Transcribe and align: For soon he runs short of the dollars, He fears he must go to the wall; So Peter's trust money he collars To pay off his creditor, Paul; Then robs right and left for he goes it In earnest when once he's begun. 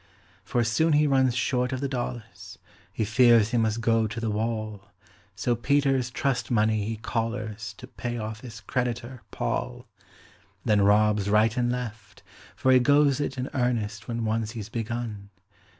For 0.43 0.63
soon 0.63 0.93
he 0.93 1.05
runs 1.05 1.35
short 1.35 1.71
of 1.71 1.79
the 1.79 1.87
dollars, 1.87 2.57
He 2.91 3.05
fears 3.05 3.51
he 3.51 3.59
must 3.59 3.81
go 3.81 4.07
to 4.07 4.19
the 4.19 4.31
wall; 4.31 4.85
So 5.35 5.55
Peter's 5.55 6.09
trust 6.09 6.49
money 6.49 6.83
he 6.87 6.97
collars 6.97 7.75
To 7.77 7.85
pay 7.85 8.17
off 8.17 8.39
his 8.41 8.61
creditor, 8.61 9.21
Paul; 9.29 9.85
Then 10.65 10.81
robs 10.81 11.29
right 11.29 11.55
and 11.55 11.71
left 11.71 12.23
for 12.55 12.71
he 12.71 12.79
goes 12.79 13.19
it 13.19 13.37
In 13.37 13.47
earnest 13.53 14.07
when 14.07 14.25
once 14.25 14.53
he's 14.53 14.69
begun. 14.69 15.29